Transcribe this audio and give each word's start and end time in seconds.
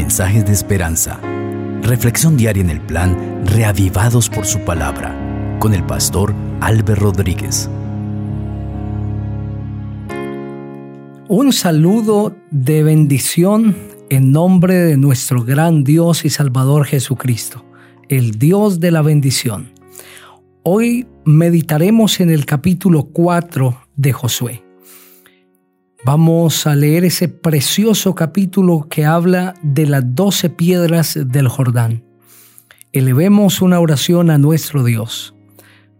mensajes 0.00 0.46
de 0.46 0.52
esperanza. 0.52 1.20
Reflexión 1.82 2.38
diaria 2.38 2.62
en 2.62 2.70
el 2.70 2.80
plan 2.80 3.44
Reavivados 3.44 4.30
por 4.30 4.46
su 4.46 4.60
palabra 4.60 5.14
con 5.58 5.74
el 5.74 5.84
pastor 5.84 6.34
Álvaro 6.62 7.02
Rodríguez. 7.02 7.68
Un 11.28 11.52
saludo 11.52 12.34
de 12.50 12.82
bendición 12.82 13.76
en 14.08 14.32
nombre 14.32 14.74
de 14.74 14.96
nuestro 14.96 15.44
gran 15.44 15.84
Dios 15.84 16.24
y 16.24 16.30
Salvador 16.30 16.86
Jesucristo, 16.86 17.66
el 18.08 18.38
Dios 18.38 18.80
de 18.80 18.92
la 18.92 19.02
bendición. 19.02 19.70
Hoy 20.62 21.06
meditaremos 21.26 22.20
en 22.20 22.30
el 22.30 22.46
capítulo 22.46 23.04
4 23.12 23.78
de 23.96 24.12
Josué. 24.14 24.69
Vamos 26.02 26.66
a 26.66 26.74
leer 26.74 27.04
ese 27.04 27.28
precioso 27.28 28.14
capítulo 28.14 28.86
que 28.88 29.04
habla 29.04 29.52
de 29.60 29.84
las 29.84 30.02
doce 30.14 30.48
piedras 30.48 31.18
del 31.26 31.46
Jordán. 31.48 32.02
Elevemos 32.92 33.60
una 33.60 33.78
oración 33.80 34.30
a 34.30 34.38
nuestro 34.38 34.82
Dios. 34.82 35.34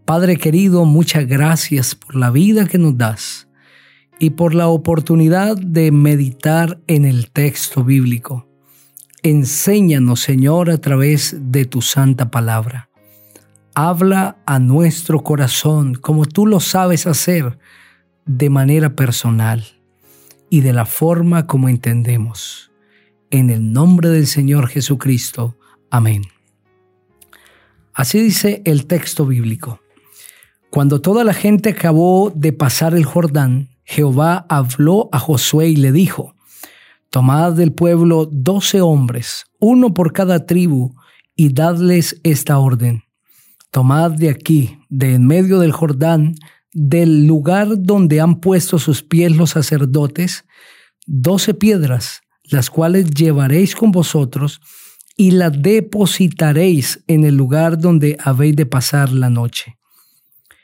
Padre 0.07 0.39
querido, 0.39 0.87
muchas 0.87 1.27
gracias 1.27 1.95
por 1.95 2.17
la 2.17 2.31
vida 2.31 2.67
que 2.67 2.79
nos 2.79 2.97
das 2.97 3.49
y 4.19 4.31
por 4.31 4.55
la 4.55 4.69
oportunidad 4.69 5.59
de 5.59 5.93
meditar 5.93 6.81
en 6.87 7.05
el 7.05 7.31
texto 7.31 7.85
bíblico. 7.85 8.49
Enséñanos, 9.23 10.21
Señor, 10.21 10.71
a 10.71 10.79
través 10.79 11.37
de 11.39 11.67
tu 11.67 11.83
santa 11.83 12.31
palabra. 12.31 12.89
Habla 13.75 14.39
a 14.47 14.59
nuestro 14.61 15.23
corazón 15.23 15.95
como 15.95 16.25
tú 16.25 16.47
lo 16.47 16.59
sabes 16.59 17.07
hacer 17.07 17.59
de 18.25 18.49
manera 18.49 18.97
personal 18.97 19.80
y 20.51 20.61
de 20.61 20.73
la 20.73 20.85
forma 20.85 21.47
como 21.47 21.69
entendemos. 21.69 22.73
En 23.31 23.49
el 23.49 23.73
nombre 23.73 24.09
del 24.09 24.27
Señor 24.27 24.69
Jesucristo. 24.69 25.57
Amén. 25.91 26.25
Así 27.95 28.21
dice 28.21 28.61
el 28.65 28.87
texto 28.87 29.25
bíblico. 29.25 29.81
Cuando 30.71 31.01
toda 31.01 31.25
la 31.25 31.35
gente 31.35 31.71
acabó 31.71 32.33
de 32.35 32.53
pasar 32.53 32.95
el 32.95 33.05
Jordán, 33.05 33.71
Jehová 33.85 34.47
habló 34.49 35.09
a 35.13 35.19
Josué 35.19 35.69
y 35.69 35.77
le 35.77 35.93
dijo, 35.93 36.35
Tomad 37.11 37.55
del 37.55 37.73
pueblo 37.73 38.27
doce 38.27 38.81
hombres, 38.81 39.47
uno 39.59 39.95
por 39.95 40.13
cada 40.13 40.47
tribu, 40.47 40.95
y 41.35 41.53
dadles 41.53 42.21
esta 42.23 42.59
orden. 42.59 43.03
Tomad 43.71 44.13
de 44.13 44.31
aquí, 44.31 44.79
de 44.89 45.15
en 45.15 45.27
medio 45.27 45.59
del 45.59 45.73
Jordán, 45.73 46.35
del 46.73 47.27
lugar 47.27 47.69
donde 47.83 48.21
han 48.21 48.41
puesto 48.41 48.79
sus 48.79 49.03
pies 49.03 49.37
los 49.37 49.51
sacerdotes, 49.51 50.45
doce 51.07 51.55
piedras, 51.55 52.23
las 52.45 52.71
cuales 52.71 53.11
llevaréis 53.11 53.75
con 53.75 53.91
vosotros, 53.91 54.61
y 55.17 55.33
las 55.33 55.61
depositaréis 55.61 57.05
en 57.07 57.25
el 57.25 57.37
lugar 57.37 57.79
donde 57.79 58.17
habéis 58.23 58.57
de 58.57 58.67
pasar 58.67 59.13
la 59.13 59.29
noche. 59.29 59.77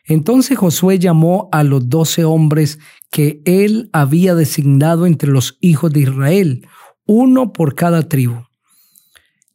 Entonces 0.04 0.56
Josué 0.56 0.98
llamó 0.98 1.48
a 1.52 1.64
los 1.64 1.88
doce 1.88 2.24
hombres 2.24 2.78
que 3.10 3.42
él 3.44 3.90
había 3.92 4.34
designado 4.34 5.04
entre 5.04 5.30
los 5.30 5.58
hijos 5.60 5.92
de 5.92 6.00
Israel, 6.00 6.66
uno 7.06 7.52
por 7.52 7.74
cada 7.74 8.08
tribu. 8.08 8.44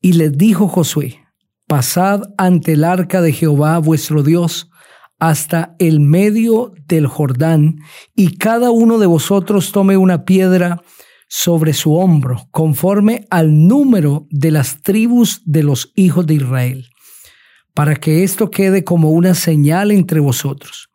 Y 0.02 0.13
les 0.13 0.38
dijo 0.38 0.67
Josué, 0.67 1.19
pasad 1.67 2.23
ante 2.38 2.73
el 2.73 2.83
arca 2.83 3.21
de 3.21 3.31
Jehová 3.31 3.77
vuestro 3.77 4.23
Dios, 4.23 4.70
hasta 5.22 5.75
el 5.77 6.00
medio 6.00 6.73
del 6.88 7.05
Jordán, 7.05 7.80
y 8.16 8.38
cada 8.38 8.72
uno 8.72 8.97
de 8.97 9.05
vosotros 9.05 9.72
tome 9.72 9.95
una 9.95 10.25
piedra 10.25 10.81
sobre 11.30 11.73
su 11.73 11.94
hombro, 11.94 12.47
conforme 12.50 13.27
al 13.30 13.67
número 13.67 14.25
de 14.31 14.49
las 14.49 14.81
tribus 14.81 15.44
de 15.45 15.61
los 15.61 15.92
hijos 15.95 16.26
de 16.26 16.33
Israel, 16.33 16.89
para 17.76 17.95
que 17.98 18.23
esto 18.23 18.49
quede 18.49 18.83
como 18.83 19.11
una 19.11 19.36
señal 19.36 19.92
entre 19.92 20.20
vosotros. 20.20 20.89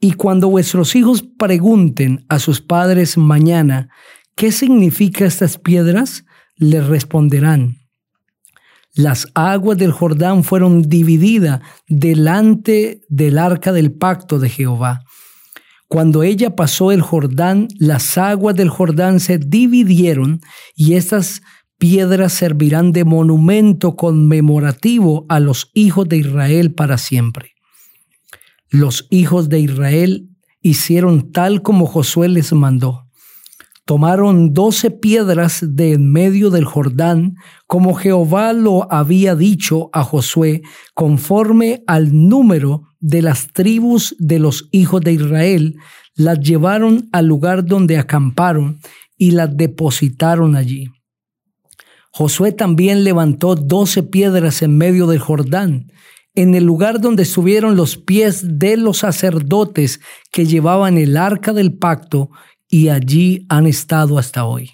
Y 0.00 0.14
cuando 0.14 0.48
vuestros 0.48 0.96
hijos 0.96 1.22
pregunten 1.22 2.26
a 2.28 2.40
sus 2.40 2.60
padres 2.60 3.16
mañana, 3.16 3.88
¿qué 4.34 4.50
significa 4.50 5.26
estas 5.26 5.58
piedras? 5.58 6.24
Les 6.56 6.84
responderán, 6.88 7.79
las 8.94 9.28
aguas 9.34 9.78
del 9.78 9.92
Jordán 9.92 10.44
fueron 10.44 10.82
divididas 10.82 11.60
delante 11.88 13.02
del 13.08 13.38
arca 13.38 13.72
del 13.72 13.92
pacto 13.92 14.38
de 14.38 14.48
Jehová. 14.48 15.02
Cuando 15.88 16.22
ella 16.22 16.54
pasó 16.54 16.92
el 16.92 17.02
Jordán, 17.02 17.68
las 17.78 18.16
aguas 18.18 18.54
del 18.56 18.68
Jordán 18.68 19.20
se 19.20 19.38
dividieron 19.38 20.40
y 20.74 20.94
estas 20.94 21.42
piedras 21.78 22.32
servirán 22.32 22.92
de 22.92 23.04
monumento 23.04 23.96
conmemorativo 23.96 25.24
a 25.28 25.40
los 25.40 25.70
hijos 25.74 26.08
de 26.08 26.18
Israel 26.18 26.74
para 26.74 26.98
siempre. 26.98 27.52
Los 28.68 29.06
hijos 29.10 29.48
de 29.48 29.60
Israel 29.60 30.28
hicieron 30.60 31.32
tal 31.32 31.62
como 31.62 31.86
Josué 31.86 32.28
les 32.28 32.52
mandó 32.52 33.09
tomaron 33.90 34.54
doce 34.54 34.92
piedras 34.92 35.64
de 35.74 35.94
en 35.94 36.12
medio 36.12 36.50
del 36.50 36.64
Jordán, 36.64 37.34
como 37.66 37.94
Jehová 37.94 38.52
lo 38.52 38.86
había 38.88 39.34
dicho 39.34 39.90
a 39.92 40.04
Josué, 40.04 40.62
conforme 40.94 41.82
al 41.88 42.28
número 42.28 42.84
de 43.00 43.20
las 43.20 43.52
tribus 43.52 44.14
de 44.20 44.38
los 44.38 44.68
hijos 44.70 45.00
de 45.00 45.14
Israel, 45.14 45.76
las 46.14 46.38
llevaron 46.38 47.08
al 47.10 47.26
lugar 47.26 47.64
donde 47.64 47.98
acamparon 47.98 48.78
y 49.18 49.32
las 49.32 49.56
depositaron 49.56 50.54
allí. 50.54 50.86
Josué 52.12 52.52
también 52.52 53.02
levantó 53.02 53.56
doce 53.56 54.04
piedras 54.04 54.62
en 54.62 54.78
medio 54.78 55.08
del 55.08 55.18
Jordán, 55.18 55.90
en 56.36 56.54
el 56.54 56.62
lugar 56.62 57.00
donde 57.00 57.24
estuvieron 57.24 57.74
los 57.74 57.96
pies 57.96 58.58
de 58.60 58.76
los 58.76 58.98
sacerdotes 58.98 60.00
que 60.30 60.46
llevaban 60.46 60.96
el 60.96 61.16
arca 61.16 61.52
del 61.52 61.76
pacto 61.76 62.30
y 62.70 62.88
allí 62.88 63.44
han 63.48 63.66
estado 63.66 64.18
hasta 64.18 64.44
hoy. 64.44 64.70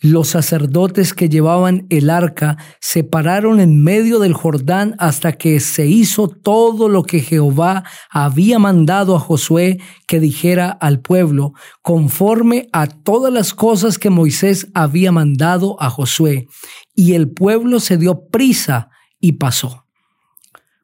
Los 0.00 0.28
sacerdotes 0.28 1.14
que 1.14 1.30
llevaban 1.30 1.86
el 1.88 2.10
arca 2.10 2.58
se 2.78 3.04
pararon 3.04 3.58
en 3.58 3.82
medio 3.82 4.18
del 4.18 4.34
Jordán 4.34 4.96
hasta 4.98 5.32
que 5.32 5.60
se 5.60 5.86
hizo 5.86 6.28
todo 6.28 6.90
lo 6.90 7.04
que 7.04 7.20
Jehová 7.20 7.84
había 8.10 8.58
mandado 8.58 9.16
a 9.16 9.18
Josué 9.18 9.80
que 10.06 10.20
dijera 10.20 10.68
al 10.68 11.00
pueblo, 11.00 11.54
conforme 11.80 12.68
a 12.72 12.86
todas 12.86 13.32
las 13.32 13.54
cosas 13.54 13.98
que 13.98 14.10
Moisés 14.10 14.68
había 14.74 15.10
mandado 15.10 15.80
a 15.80 15.88
Josué. 15.88 16.48
Y 16.94 17.14
el 17.14 17.30
pueblo 17.30 17.80
se 17.80 17.96
dio 17.96 18.26
prisa 18.26 18.90
y 19.20 19.32
pasó. 19.32 19.86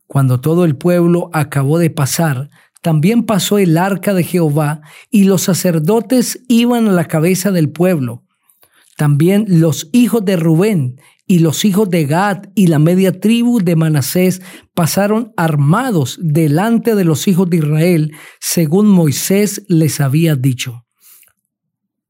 Cuando 0.07 0.41
todo 0.41 0.65
el 0.65 0.77
pueblo 0.77 1.29
acabó 1.35 1.79
de 1.79 1.91
pasar, 1.91 2.49
también 2.83 3.25
pasó 3.25 3.59
el 3.59 3.77
arca 3.77 4.15
de 4.15 4.25
Jehová 4.25 4.81
y 5.11 5.25
los 5.25 5.43
sacerdotes 5.43 6.43
iban 6.49 6.89
a 6.89 6.93
la 6.93 7.07
cabeza 7.07 7.51
del 7.51 7.71
pueblo. 7.71 8.25
También 8.97 9.45
los 9.49 9.89
hijos 9.93 10.25
de 10.25 10.37
Rubén 10.37 10.97
y 11.27 11.39
los 11.39 11.65
hijos 11.65 11.89
de 11.89 12.07
Gad 12.07 12.45
y 12.55 12.67
la 12.67 12.79
media 12.79 13.21
tribu 13.21 13.61
de 13.61 13.77
Manasés 13.77 14.43
pasaron 14.75 15.33
armados 15.37 16.19
delante 16.21 16.95
de 16.95 17.05
los 17.05 17.29
hijos 17.29 17.49
de 17.49 17.59
Israel, 17.59 18.13
según 18.41 18.89
Moisés 18.89 19.63
les 19.69 20.01
había 20.01 20.35
dicho. 20.37 20.87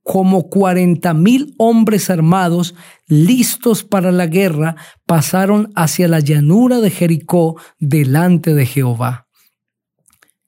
Como 0.03 0.49
cuarenta 0.49 1.15
mil 1.15 1.55
hombres 1.59 2.11
armados, 2.11 2.75
listos 3.07 3.85
para 3.85 4.11
la 4.11 4.27
guerra, 4.27 4.77
pasaron 5.07 5.71
hacia 5.77 6.09
la 6.09 6.21
llanura 6.21 6.81
de 6.81 6.91
Jericó 6.91 7.61
delante 7.79 8.55
de 8.55 8.67
Jehová. 8.67 9.29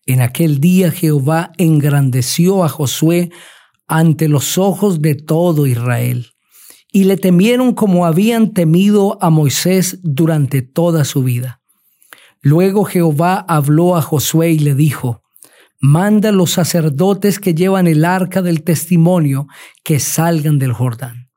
En 0.06 0.20
aquel 0.20 0.60
día 0.60 0.90
Jehová 0.90 1.52
engrandeció 1.58 2.64
a 2.64 2.68
Josué 2.68 3.30
ante 3.86 4.28
los 4.28 4.58
ojos 4.58 5.00
de 5.00 5.14
todo 5.14 5.66
Israel, 5.66 6.30
y 6.90 7.04
le 7.04 7.16
temieron 7.16 7.74
como 7.74 8.04
habían 8.04 8.52
temido 8.52 9.22
a 9.22 9.30
Moisés 9.30 9.98
durante 10.02 10.62
toda 10.62 11.04
su 11.04 11.22
vida. 11.22 11.60
Luego 12.40 12.84
Jehová 12.84 13.44
habló 13.48 13.96
a 13.96 14.02
Josué 14.02 14.50
y 14.50 14.58
le 14.58 14.74
dijo, 14.74 15.22
Manda 15.80 16.30
los 16.32 16.52
sacerdotes 16.52 17.38
que 17.38 17.54
llevan 17.54 17.86
el 17.86 18.04
arca 18.04 18.42
del 18.42 18.62
testimonio 18.62 19.46
que 19.82 19.98
salgan 19.98 20.58
del 20.58 20.72
Jordán. 20.72 21.30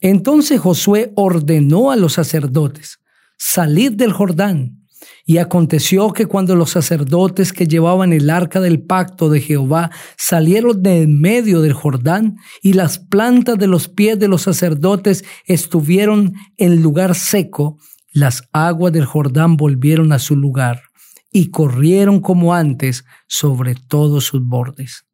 Entonces 0.00 0.60
Josué 0.60 1.12
ordenó 1.16 1.90
a 1.90 1.96
los 1.96 2.12
sacerdotes, 2.12 2.98
Salid 3.38 3.92
del 3.92 4.12
Jordán 4.12 4.81
y 5.24 5.38
aconteció 5.38 6.12
que 6.12 6.26
cuando 6.26 6.56
los 6.56 6.70
sacerdotes 6.70 7.52
que 7.52 7.66
llevaban 7.66 8.12
el 8.12 8.30
arca 8.30 8.60
del 8.60 8.82
pacto 8.82 9.30
de 9.30 9.40
Jehová 9.40 9.90
salieron 10.16 10.82
de 10.82 11.02
en 11.02 11.20
medio 11.20 11.60
del 11.60 11.72
Jordán 11.72 12.36
y 12.60 12.72
las 12.72 12.98
plantas 12.98 13.58
de 13.58 13.66
los 13.66 13.88
pies 13.88 14.18
de 14.18 14.28
los 14.28 14.42
sacerdotes 14.42 15.24
estuvieron 15.46 16.34
en 16.56 16.82
lugar 16.82 17.14
seco, 17.14 17.78
las 18.12 18.48
aguas 18.52 18.92
del 18.92 19.06
Jordán 19.06 19.56
volvieron 19.56 20.12
a 20.12 20.18
su 20.18 20.36
lugar 20.36 20.82
y 21.30 21.50
corrieron 21.50 22.20
como 22.20 22.54
antes 22.54 23.04
sobre 23.26 23.74
todos 23.74 24.24
sus 24.24 24.42
bordes. 24.44 25.06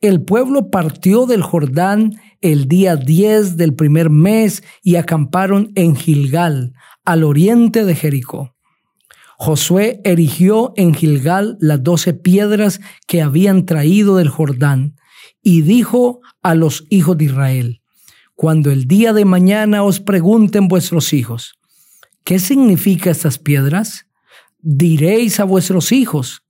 El 0.00 0.22
pueblo 0.22 0.70
partió 0.70 1.26
del 1.26 1.42
Jordán 1.42 2.14
el 2.40 2.68
día 2.68 2.96
10 2.96 3.56
del 3.56 3.74
primer 3.74 4.08
mes 4.08 4.62
y 4.82 4.96
acamparon 4.96 5.72
en 5.74 5.94
Gilgal, 5.94 6.72
al 7.04 7.24
oriente 7.24 7.84
de 7.84 7.94
Jericó. 7.94 8.54
Josué 9.42 10.02
erigió 10.04 10.74
en 10.76 10.92
Gilgal 10.92 11.56
las 11.60 11.82
doce 11.82 12.12
piedras 12.12 12.82
que 13.06 13.22
habían 13.22 13.64
traído 13.64 14.16
del 14.16 14.28
Jordán 14.28 14.96
y 15.42 15.62
dijo 15.62 16.20
a 16.42 16.54
los 16.54 16.84
hijos 16.90 17.16
de 17.16 17.24
Israel, 17.24 17.82
cuando 18.34 18.70
el 18.70 18.84
día 18.84 19.14
de 19.14 19.24
mañana 19.24 19.82
os 19.82 19.98
pregunten 19.98 20.68
vuestros 20.68 21.14
hijos, 21.14 21.58
¿qué 22.22 22.38
significa 22.38 23.10
estas 23.10 23.38
piedras? 23.38 24.04
Diréis 24.58 25.40
a 25.40 25.44
vuestros 25.44 25.90
hijos, 25.90 26.42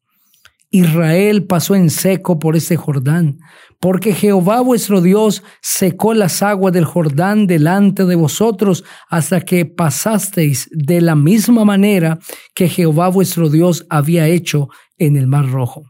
Israel 0.70 1.44
pasó 1.46 1.74
en 1.74 1.90
seco 1.90 2.38
por 2.38 2.54
este 2.54 2.76
Jordán, 2.76 3.38
porque 3.80 4.14
Jehová 4.14 4.60
vuestro 4.60 5.00
Dios 5.00 5.42
secó 5.60 6.14
las 6.14 6.42
aguas 6.42 6.72
del 6.72 6.84
Jordán 6.84 7.48
delante 7.48 8.04
de 8.04 8.14
vosotros 8.14 8.84
hasta 9.08 9.40
que 9.40 9.66
pasasteis 9.66 10.68
de 10.70 11.00
la 11.00 11.16
misma 11.16 11.64
manera 11.64 12.20
que 12.54 12.68
Jehová 12.68 13.08
vuestro 13.08 13.48
Dios 13.48 13.84
había 13.90 14.28
hecho 14.28 14.68
en 14.96 15.16
el 15.16 15.26
Mar 15.26 15.50
Rojo, 15.50 15.82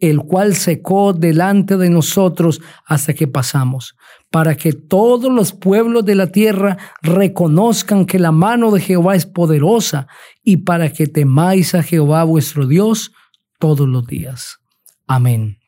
el 0.00 0.18
cual 0.18 0.56
secó 0.56 1.12
delante 1.12 1.76
de 1.76 1.88
nosotros 1.88 2.60
hasta 2.84 3.14
que 3.14 3.28
pasamos, 3.28 3.94
para 4.32 4.56
que 4.56 4.72
todos 4.72 5.32
los 5.32 5.52
pueblos 5.52 6.04
de 6.04 6.16
la 6.16 6.32
tierra 6.32 6.78
reconozcan 7.00 8.06
que 8.06 8.18
la 8.18 8.32
mano 8.32 8.72
de 8.72 8.80
Jehová 8.80 9.14
es 9.14 9.24
poderosa 9.24 10.08
y 10.42 10.58
para 10.58 10.92
que 10.92 11.06
temáis 11.06 11.76
a 11.76 11.84
Jehová 11.84 12.24
vuestro 12.24 12.66
Dios 12.66 13.12
todos 13.58 13.88
los 13.88 14.06
días. 14.06 14.58
Amén. 15.06 15.58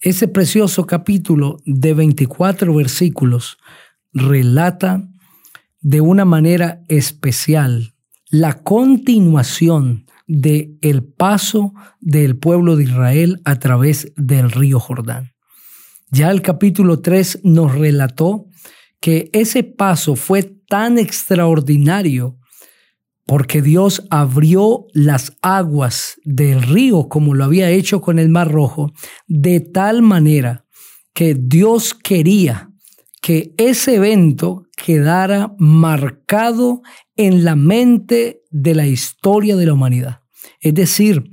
Ese 0.00 0.28
precioso 0.28 0.86
capítulo 0.86 1.58
de 1.64 1.94
24 1.94 2.74
versículos 2.74 3.58
relata 4.12 5.08
de 5.80 6.00
una 6.00 6.24
manera 6.24 6.82
especial 6.88 7.94
la 8.30 8.62
continuación 8.62 10.06
de 10.26 10.76
el 10.80 11.04
paso 11.04 11.74
del 12.00 12.36
pueblo 12.36 12.76
de 12.76 12.84
Israel 12.84 13.40
a 13.44 13.58
través 13.58 14.12
del 14.16 14.50
río 14.50 14.80
Jordán. 14.80 15.32
Ya 16.10 16.30
el 16.30 16.42
capítulo 16.42 17.00
3 17.00 17.40
nos 17.44 17.74
relató 17.74 18.46
que 19.00 19.30
ese 19.32 19.64
paso 19.64 20.16
fue 20.16 20.42
tan 20.42 20.98
extraordinario 20.98 22.38
porque 23.26 23.62
Dios 23.62 24.04
abrió 24.10 24.86
las 24.92 25.36
aguas 25.42 26.16
del 26.24 26.62
río 26.62 27.08
como 27.08 27.34
lo 27.34 27.44
había 27.44 27.70
hecho 27.70 28.00
con 28.00 28.18
el 28.18 28.28
Mar 28.28 28.50
Rojo, 28.50 28.92
de 29.26 29.60
tal 29.60 30.02
manera 30.02 30.66
que 31.14 31.34
Dios 31.34 31.94
quería 31.94 32.70
que 33.20 33.54
ese 33.56 33.94
evento 33.94 34.66
quedara 34.76 35.54
marcado 35.58 36.82
en 37.16 37.44
la 37.44 37.54
mente 37.54 38.42
de 38.50 38.74
la 38.74 38.86
historia 38.86 39.54
de 39.56 39.66
la 39.66 39.74
humanidad. 39.74 40.22
Es 40.60 40.74
decir, 40.74 41.30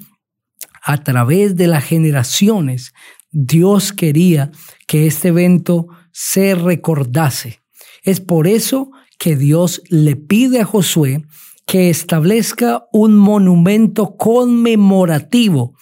a 0.84 1.04
través 1.04 1.56
de 1.56 1.68
las 1.68 1.84
generaciones, 1.84 2.94
Dios 3.32 3.92
quería 3.92 4.52
que 4.88 5.08
este 5.08 5.30
evento 5.30 5.88
se 6.12 6.54
recordase. 6.54 7.60
Es 8.04 8.20
por 8.20 8.48
eso 8.48 8.92
que 9.18 9.36
Dios 9.36 9.82
le 9.90 10.16
pide 10.16 10.62
a 10.62 10.66
Josué 10.66 11.26
que 11.70 11.92
establezca 11.92 12.88
un 12.92 13.16
monumento 13.16 14.18
conmemorativo 14.18 15.76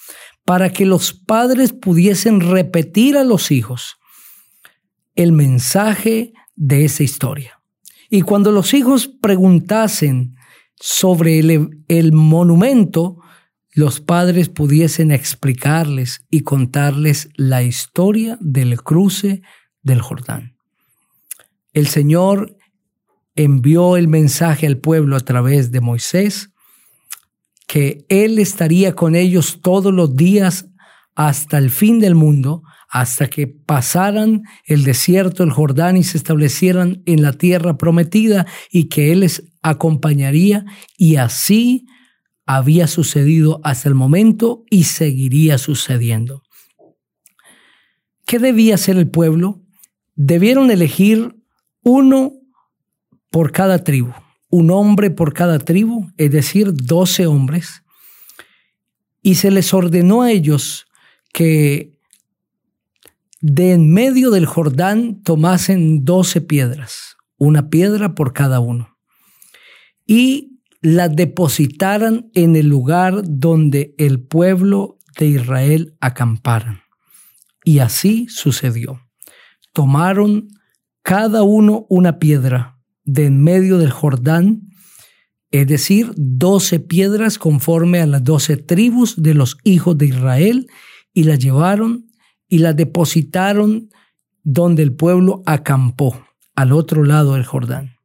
para 0.43 0.69
que 0.69 0.85
los 0.85 1.13
padres 1.13 1.71
pudiesen 1.71 2.41
repetir 2.41 3.15
a 3.15 3.23
los 3.23 3.51
hijos 3.51 3.95
el 5.15 5.31
mensaje 5.31 6.33
de 6.57 6.83
esa 6.83 7.03
historia. 7.03 7.61
Y 8.09 8.23
cuando 8.23 8.51
los 8.51 8.73
hijos 8.73 9.07
preguntasen 9.07 10.35
sobre 10.75 11.39
el, 11.39 11.69
el 11.87 12.11
monumento, 12.11 13.19
los 13.71 14.01
padres 14.01 14.49
pudiesen 14.49 15.09
explicarles 15.11 16.25
y 16.29 16.41
contarles 16.41 17.29
la 17.37 17.63
historia 17.63 18.37
del 18.41 18.83
cruce 18.83 19.41
del 19.83 20.01
Jordán. 20.01 20.57
El 21.71 21.87
Señor 21.87 22.56
envió 23.37 23.95
el 23.95 24.09
mensaje 24.09 24.67
al 24.67 24.79
pueblo 24.79 25.15
a 25.15 25.21
través 25.21 25.71
de 25.71 25.79
Moisés, 25.79 26.49
que 27.67 28.05
Él 28.09 28.39
estaría 28.39 28.93
con 28.93 29.15
ellos 29.15 29.59
todos 29.61 29.93
los 29.93 30.15
días 30.15 30.67
hasta 31.15 31.57
el 31.57 31.69
fin 31.69 31.99
del 31.99 32.15
mundo, 32.15 32.63
hasta 32.89 33.27
que 33.27 33.47
pasaran 33.47 34.43
el 34.65 34.83
desierto, 34.83 35.43
el 35.43 35.51
Jordán 35.51 35.97
y 35.97 36.03
se 36.03 36.17
establecieran 36.17 37.03
en 37.05 37.21
la 37.21 37.33
tierra 37.33 37.77
prometida 37.77 38.47
y 38.71 38.85
que 38.85 39.11
Él 39.11 39.21
les 39.21 39.43
acompañaría 39.61 40.65
y 40.97 41.17
así 41.17 41.85
había 42.45 42.87
sucedido 42.87 43.59
hasta 43.63 43.89
el 43.89 43.95
momento 43.95 44.63
y 44.69 44.85
seguiría 44.85 45.57
sucediendo. 45.57 46.43
¿Qué 48.25 48.39
debía 48.39 48.75
hacer 48.75 48.97
el 48.97 49.09
pueblo? 49.09 49.61
Debieron 50.15 50.71
elegir 50.71 51.35
uno 51.83 52.36
por 53.29 53.51
cada 53.51 53.83
tribu, 53.83 54.13
un 54.49 54.71
hombre 54.71 55.09
por 55.11 55.33
cada 55.33 55.59
tribu, 55.59 56.11
es 56.17 56.31
decir, 56.31 56.73
doce 56.73 57.27
hombres, 57.27 57.83
y 59.21 59.35
se 59.35 59.51
les 59.51 59.73
ordenó 59.73 60.21
a 60.21 60.31
ellos 60.31 60.87
que 61.33 61.93
de 63.41 63.73
en 63.73 63.93
medio 63.93 64.31
del 64.31 64.45
Jordán 64.45 65.21
tomasen 65.21 66.05
doce 66.05 66.41
piedras, 66.41 67.17
una 67.37 67.69
piedra 67.69 68.15
por 68.15 68.33
cada 68.33 68.59
uno, 68.59 68.97
y 70.05 70.59
las 70.81 71.15
depositaran 71.15 72.29
en 72.33 72.55
el 72.55 72.67
lugar 72.67 73.21
donde 73.25 73.93
el 73.97 74.21
pueblo 74.21 74.97
de 75.17 75.27
Israel 75.27 75.97
acamparan. 75.99 76.81
Y 77.63 77.79
así 77.79 78.27
sucedió. 78.29 79.01
Tomaron 79.73 80.47
cada 81.01 81.43
uno 81.43 81.85
una 81.89 82.19
piedra 82.19 82.76
de 83.07 83.25
en 83.25 83.41
medio 83.41 83.77
del 83.77 83.89
Jordán, 83.89 84.69
es 85.49 85.65
decir, 85.65 86.11
doce 86.17 86.79
piedras 86.79 87.39
conforme 87.39 88.01
a 88.01 88.05
las 88.05 88.23
doce 88.23 88.57
tribus 88.57 89.15
de 89.21 89.33
los 89.33 89.57
hijos 89.63 89.97
de 89.97 90.07
Israel, 90.07 90.67
y 91.13 91.23
las 91.23 91.39
llevaron 91.39 92.11
y 92.49 92.59
las 92.59 92.75
depositaron 92.75 93.89
donde 94.43 94.83
el 94.83 94.93
pueblo 94.93 95.41
acampó, 95.45 96.21
al 96.53 96.73
otro 96.73 97.03
lado 97.03 97.33
del 97.33 97.45
Jordán. 97.45 97.95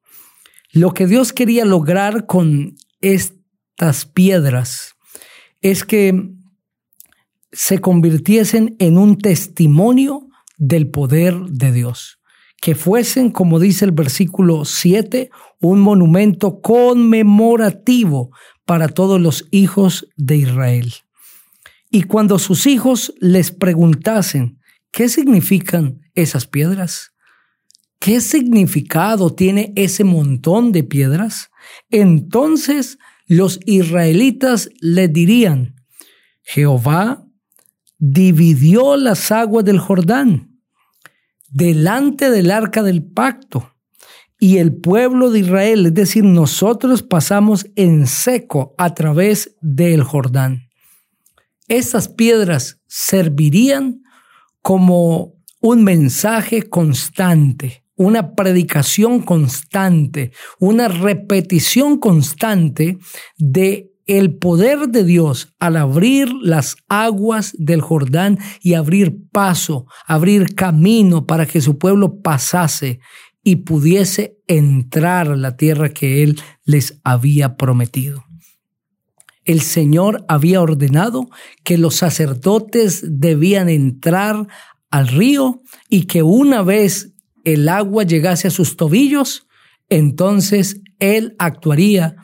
Lo 0.73 0.95
que 0.95 1.07
Dios 1.07 1.33
quería 1.33 1.65
lograr 1.65 2.27
con 2.27 2.77
estas 3.01 4.07
piedras 4.07 4.95
es 5.61 5.85
que 5.85 6.31
se 7.51 7.81
convirtiesen 7.81 8.77
en 8.79 8.99
un 8.99 9.19
testimonio 9.19 10.29
del 10.59 10.91
poder 10.91 11.35
de 11.35 11.73
Dios 11.73 12.22
que 12.63 12.77
fuesen, 12.77 13.33
como 13.33 13.59
dice 13.59 13.85
el 13.85 13.91
versículo 13.91 14.65
7, 14.65 15.31
un 15.61 15.81
monumento 15.81 16.61
conmemorativo 16.61 18.31
para 18.65 18.87
todos 18.87 19.21
los 19.21 19.49
hijos 19.51 20.07
de 20.17 20.37
Israel. 20.37 20.95
Y 21.91 22.05
cuando 22.05 22.39
sus 22.39 22.69
hijos 22.69 23.13
les 23.19 23.51
preguntasen, 23.51 24.61
¿qué 24.93 25.09
significan 25.09 26.03
esas 26.15 26.47
piedras? 26.47 27.11
¿Qué 27.99 28.21
significado 28.21 29.35
tiene 29.35 29.73
ese 29.75 30.05
montón 30.05 30.71
de 30.71 30.85
piedras? 30.85 31.51
Entonces 31.91 32.97
los 33.27 33.59
israelitas 33.67 34.71
le 34.81 35.09
dirían, 35.09 35.75
Jehová 36.45 37.27
dividió 37.99 38.97
las 38.97 39.33
aguas 39.33 39.65
del 39.65 39.81
Jordán 39.81 40.52
delante 41.53 42.31
del 42.31 42.51
arca 42.51 42.83
del 42.83 43.05
pacto. 43.05 43.69
Y 44.39 44.59
el 44.59 44.75
pueblo 44.75 45.31
de 45.31 45.41
Israel, 45.41 45.87
es 45.87 45.95
decir, 45.95 46.25
nosotros 46.25 47.03
pasamos 47.03 47.67
en 47.77 48.09
seco 48.09 48.75
a 48.77 48.93
través 48.95 49.55
del 49.61 50.03
Jordán. 50.03 50.69
Estas 51.69 52.09
piedras 52.09 52.81
servirían 52.89 54.03
como 54.61 55.35
un 55.61 55.85
mensaje 55.85 56.65
constante, 56.65 57.85
una 57.95 58.35
predicación 58.35 59.23
constante, 59.23 60.33
una 60.59 60.89
repetición 60.89 61.99
constante 61.99 62.99
de 63.39 63.92
el 64.07 64.35
poder 64.35 64.89
de 64.89 65.05
Dios 65.05 65.55
al 65.59 65.77
abrir 65.77 66.33
las 66.43 66.77
aguas 66.89 67.55
del 67.59 67.81
Jordán 67.81 68.39
y 68.61 68.75
abrir 68.75 69.17
paso, 69.31 69.87
abrir 70.07 70.55
camino 70.55 71.27
para 71.27 71.47
que 71.47 71.61
su 71.61 71.79
pueblo 71.79 72.21
pasase 72.21 73.01
y 73.45 73.57
pudiese 73.57 74.39
entrar 74.47 75.29
a 75.29 75.37
la 75.37 75.57
tierra 75.57 75.91
que 75.91 76.23
Él 76.23 76.41
les 76.65 77.01
había 77.05 77.57
prometido. 77.57 78.25
El 79.45 79.61
Señor 79.61 80.25
había 80.29 80.61
ordenado 80.61 81.29
que 81.65 81.77
los 81.77 81.97
sacerdotes 81.97 83.03
debían 83.05 83.69
entrar 83.69 84.47
al 84.91 85.09
río 85.09 85.63
y 85.89 86.05
que 86.05 86.23
una 86.23 86.63
vez 86.63 87.13
el 87.45 87.69
agua 87.69 88.05
llegase 88.05 88.49
a 88.49 88.53
sus 88.53 88.77
tobillos, 88.77 89.49
entonces 89.89 90.81
él 91.01 91.35
actuaría 91.39 92.17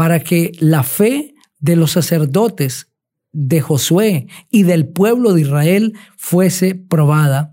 para 0.00 0.20
que 0.20 0.52
la 0.60 0.82
fe 0.82 1.34
de 1.58 1.76
los 1.76 1.90
sacerdotes 1.90 2.88
de 3.32 3.60
Josué 3.60 4.28
y 4.50 4.62
del 4.62 4.88
pueblo 4.88 5.34
de 5.34 5.42
Israel 5.42 5.92
fuese 6.16 6.74
probada. 6.74 7.52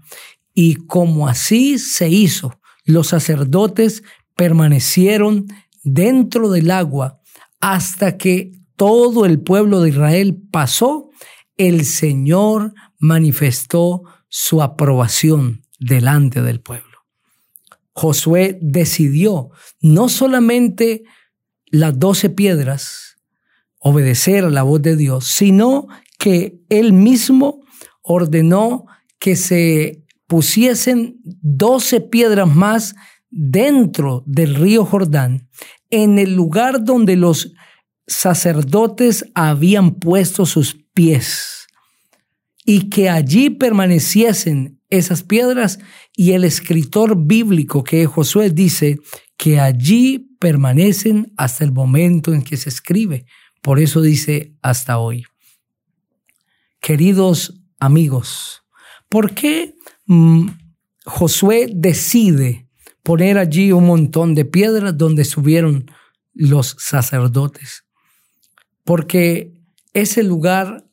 Y 0.54 0.76
como 0.76 1.28
así 1.28 1.78
se 1.78 2.08
hizo, 2.08 2.58
los 2.86 3.08
sacerdotes 3.08 4.02
permanecieron 4.38 5.48
dentro 5.84 6.50
del 6.50 6.72
agua 6.72 7.20
hasta 7.60 8.18
que 8.18 8.54
todo 8.78 9.26
el 9.26 9.42
pueblo 9.42 9.82
de 9.82 9.90
Israel 9.90 10.42
pasó, 10.50 11.10
el 11.58 11.84
Señor 11.84 12.74
manifestó 12.98 14.04
su 14.30 14.62
aprobación 14.62 15.66
delante 15.80 16.42
del 16.42 16.62
pueblo. 16.62 16.98
Josué 17.92 18.58
decidió 18.62 19.50
no 19.82 20.08
solamente 20.08 21.04
las 21.70 21.98
doce 22.00 22.30
piedras, 22.30 23.18
obedecer 23.80 24.46
a 24.46 24.50
la 24.50 24.64
voz 24.64 24.82
de 24.82 24.96
Dios, 24.96 25.26
sino 25.28 25.88
que 26.18 26.60
él 26.70 26.94
mismo 26.94 27.62
ordenó 28.02 28.86
que 29.20 29.36
se 29.36 30.04
pusiesen 30.28 31.20
doce 31.24 32.02
piedras 32.02 32.54
más 32.54 32.96
dentro 33.30 34.24
del 34.26 34.56
río 34.56 34.86
Jordán, 34.86 35.50
en 35.90 36.20
el 36.20 36.34
lugar 36.34 36.84
donde 36.84 37.16
los 37.16 37.54
sacerdotes 38.08 39.26
habían 39.36 39.96
puesto 39.96 40.46
sus 40.46 40.78
pies, 40.94 41.68
y 42.66 42.90
que 42.90 43.10
allí 43.10 43.50
permaneciesen 43.50 44.77
esas 44.90 45.24
piedras, 45.24 45.80
y 46.16 46.32
el 46.32 46.44
escritor 46.44 47.16
bíblico 47.26 47.84
que 47.84 48.04
es 48.04 48.08
Josué 48.08 48.50
dice 48.50 49.00
que 49.38 49.60
allí 49.60 50.36
permanecen 50.40 51.34
hasta 51.38 51.64
el 51.64 51.72
momento 51.72 52.34
en 52.34 52.42
que 52.42 52.58
se 52.58 52.70
escribe. 52.70 53.26
Por 53.62 53.80
eso 53.80 54.02
dice 54.02 54.56
hasta 54.62 54.98
hoy. 54.98 55.26
Queridos 56.80 57.62
amigos, 57.80 58.64
¿por 59.10 59.34
qué 59.34 59.76
mm, 60.06 60.48
Josué 61.06 61.68
decide 61.74 62.70
poner 63.04 63.38
allí 63.38 63.72
un 63.72 63.86
montón 63.88 64.36
de 64.36 64.46
piedras 64.46 64.98
donde 64.98 65.26
subieron 65.26 65.92
los 66.34 66.76
sacerdotes? 66.80 67.84
Porque 68.84 69.54
ese 69.94 70.24
lugar 70.24 70.86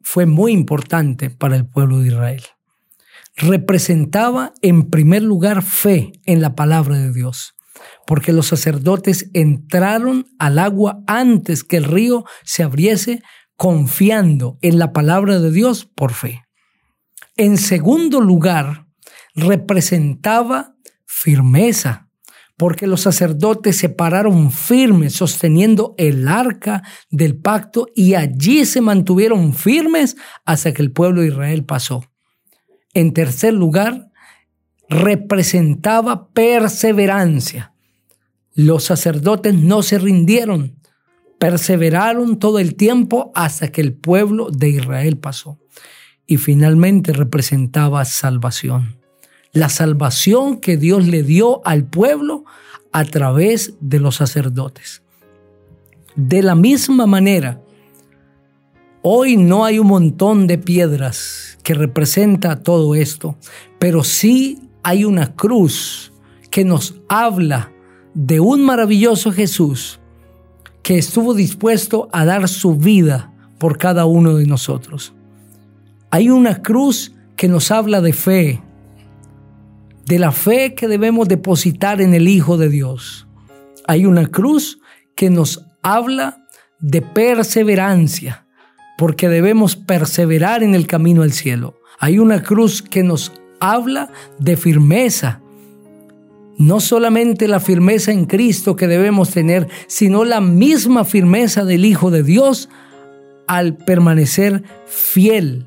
fue 0.00 0.26
muy 0.26 0.52
importante 0.52 1.30
para 1.30 1.56
el 1.56 1.66
pueblo 1.66 1.98
de 1.98 2.08
Israel. 2.08 2.42
Representaba 3.36 4.52
en 4.62 4.90
primer 4.90 5.22
lugar 5.22 5.62
fe 5.62 6.12
en 6.24 6.40
la 6.40 6.54
palabra 6.54 6.96
de 6.96 7.12
Dios 7.12 7.56
porque 8.06 8.32
los 8.32 8.46
sacerdotes 8.46 9.30
entraron 9.34 10.26
al 10.38 10.58
agua 10.58 11.02
antes 11.06 11.64
que 11.64 11.76
el 11.76 11.84
río 11.84 12.24
se 12.44 12.62
abriese, 12.62 13.22
confiando 13.56 14.58
en 14.62 14.78
la 14.78 14.92
palabra 14.92 15.38
de 15.38 15.50
Dios 15.50 15.86
por 15.86 16.12
fe. 16.12 16.44
En 17.36 17.56
segundo 17.56 18.20
lugar, 18.20 18.86
representaba 19.34 20.74
firmeza, 21.04 22.08
porque 22.56 22.86
los 22.86 23.02
sacerdotes 23.02 23.76
se 23.76 23.88
pararon 23.88 24.50
firmes 24.50 25.14
sosteniendo 25.14 25.94
el 25.98 26.26
arca 26.28 26.82
del 27.10 27.36
pacto 27.36 27.88
y 27.94 28.14
allí 28.14 28.64
se 28.64 28.80
mantuvieron 28.80 29.52
firmes 29.52 30.16
hasta 30.44 30.72
que 30.72 30.82
el 30.82 30.92
pueblo 30.92 31.20
de 31.20 31.28
Israel 31.28 31.64
pasó. 31.64 32.02
En 32.96 33.12
tercer 33.12 33.52
lugar, 33.52 34.10
representaba 34.88 36.30
perseverancia, 36.30 37.74
los 38.54 38.84
sacerdotes 38.84 39.52
no 39.52 39.82
se 39.82 39.98
rindieron, 39.98 40.80
perseveraron 41.38 42.38
todo 42.38 42.58
el 42.58 42.74
tiempo 42.74 43.32
hasta 43.34 43.70
que 43.70 43.82
el 43.82 43.92
pueblo 43.92 44.48
de 44.50 44.70
Israel 44.70 45.18
pasó. 45.18 45.58
Y 46.26 46.38
finalmente 46.38 47.12
representaba 47.12 48.02
salvación. 48.06 48.96
La 49.52 49.68
salvación 49.68 50.58
que 50.58 50.78
Dios 50.78 51.06
le 51.06 51.22
dio 51.22 51.60
al 51.66 51.84
pueblo 51.84 52.46
a 52.92 53.04
través 53.04 53.74
de 53.80 54.00
los 54.00 54.16
sacerdotes. 54.16 55.02
De 56.14 56.42
la 56.42 56.54
misma 56.54 57.04
manera, 57.04 57.60
hoy 59.02 59.36
no 59.36 59.66
hay 59.66 59.78
un 59.78 59.88
montón 59.88 60.46
de 60.46 60.56
piedras 60.56 61.55
que 61.66 61.74
representa 61.74 62.62
todo 62.62 62.94
esto, 62.94 63.36
pero 63.80 64.04
sí 64.04 64.70
hay 64.84 65.04
una 65.04 65.34
cruz 65.34 66.12
que 66.48 66.64
nos 66.64 66.94
habla 67.08 67.72
de 68.14 68.38
un 68.38 68.64
maravilloso 68.64 69.32
Jesús 69.32 69.98
que 70.84 70.96
estuvo 70.96 71.34
dispuesto 71.34 72.08
a 72.12 72.24
dar 72.24 72.48
su 72.48 72.76
vida 72.76 73.32
por 73.58 73.78
cada 73.78 74.04
uno 74.04 74.36
de 74.36 74.46
nosotros. 74.46 75.12
Hay 76.12 76.30
una 76.30 76.62
cruz 76.62 77.16
que 77.34 77.48
nos 77.48 77.72
habla 77.72 78.00
de 78.00 78.12
fe, 78.12 78.62
de 80.04 80.20
la 80.20 80.30
fe 80.30 80.76
que 80.76 80.86
debemos 80.86 81.26
depositar 81.26 82.00
en 82.00 82.14
el 82.14 82.28
Hijo 82.28 82.58
de 82.58 82.68
Dios. 82.68 83.26
Hay 83.88 84.06
una 84.06 84.28
cruz 84.28 84.78
que 85.16 85.30
nos 85.30 85.66
habla 85.82 86.46
de 86.78 87.02
perseverancia, 87.02 88.45
porque 88.96 89.28
debemos 89.28 89.76
perseverar 89.76 90.62
en 90.62 90.74
el 90.74 90.86
camino 90.86 91.22
al 91.22 91.32
cielo. 91.32 91.80
Hay 91.98 92.18
una 92.18 92.42
cruz 92.42 92.82
que 92.82 93.02
nos 93.02 93.32
habla 93.60 94.10
de 94.38 94.56
firmeza, 94.56 95.40
no 96.58 96.80
solamente 96.80 97.48
la 97.48 97.60
firmeza 97.60 98.12
en 98.12 98.24
Cristo 98.24 98.76
que 98.76 98.86
debemos 98.86 99.30
tener, 99.30 99.68
sino 99.86 100.24
la 100.24 100.40
misma 100.40 101.04
firmeza 101.04 101.64
del 101.64 101.84
Hijo 101.84 102.10
de 102.10 102.22
Dios 102.22 102.68
al 103.46 103.76
permanecer 103.76 104.62
fiel 104.86 105.66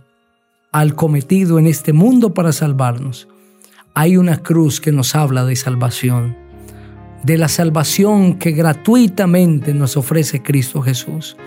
al 0.71 0.95
cometido 0.95 1.59
en 1.59 1.67
este 1.67 1.93
mundo 1.93 2.33
para 2.33 2.51
salvarnos. 2.51 3.27
Hay 3.93 4.17
una 4.17 4.37
cruz 4.37 4.79
que 4.79 4.91
nos 4.91 5.15
habla 5.15 5.45
de 5.45 5.55
salvación, 5.55 6.37
de 7.23 7.37
la 7.37 7.47
salvación 7.47 8.37
que 8.37 8.51
gratuitamente 8.51 9.73
nos 9.73 9.97
ofrece 9.97 10.41
Cristo 10.41 10.81
Jesús. 10.81 11.37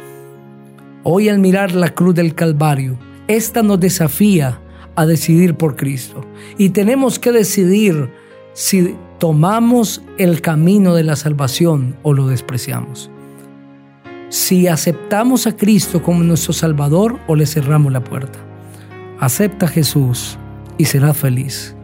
Hoy 1.05 1.29
al 1.29 1.41
mirar 1.41 1.75
la 1.75 1.91
cruz 1.91 2.15
del 2.15 2.33
Calvario, 2.33 2.97
esta 3.27 3.65
nos 3.65 3.81
desafía 3.81 4.61
a 4.95 5.05
decidir 5.05 5.57
por 5.57 5.75
Cristo. 5.75 6.25
Y 6.59 6.71
tenemos 6.71 7.19
que 7.19 7.33
decidir 7.33 8.09
si 8.53 8.95
tomamos 9.19 10.01
el 10.17 10.41
camino 10.41 10.95
de 10.95 11.03
la 11.03 11.17
salvación 11.17 11.97
o 12.03 12.13
lo 12.13 12.29
despreciamos. 12.29 13.11
Si 14.29 14.69
aceptamos 14.69 15.49
a 15.49 15.57
Cristo 15.57 16.05
como 16.05 16.23
nuestro 16.23 16.53
Salvador 16.53 17.19
o 17.27 17.35
le 17.35 17.47
cerramos 17.47 17.93
la 17.93 18.05
puerta. 18.05 18.39
Acepta 19.19 19.67
a 19.67 19.71
Jesús 19.71 20.39
y 20.79 20.85
serás 20.85 21.17
feliz. 21.17 21.75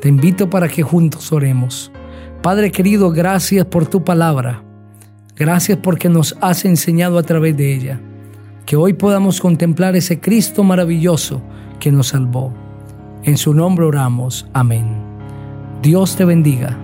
Te 0.00 0.08
invito 0.08 0.48
para 0.48 0.68
que 0.68 0.82
juntos 0.82 1.32
oremos. 1.32 1.92
Padre 2.40 2.72
querido, 2.72 3.10
gracias 3.10 3.66
por 3.66 3.86
tu 3.86 4.02
palabra. 4.02 4.64
Gracias 5.36 5.78
porque 5.82 6.08
nos 6.08 6.34
has 6.40 6.64
enseñado 6.64 7.18
a 7.18 7.22
través 7.22 7.56
de 7.56 7.74
ella. 7.74 8.00
Que 8.72 8.76
hoy 8.76 8.94
podamos 8.94 9.38
contemplar 9.38 9.96
ese 9.96 10.18
Cristo 10.18 10.64
maravilloso 10.64 11.42
que 11.78 11.92
nos 11.92 12.06
salvó. 12.06 12.54
En 13.22 13.36
su 13.36 13.52
nombre 13.52 13.84
oramos. 13.84 14.46
Amén. 14.54 14.96
Dios 15.82 16.16
te 16.16 16.24
bendiga. 16.24 16.81